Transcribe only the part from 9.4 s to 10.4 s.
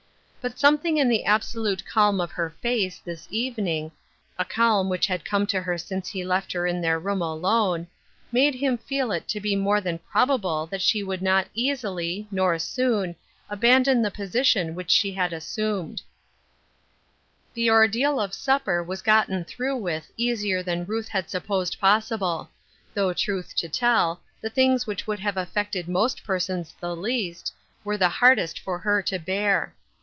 more than prob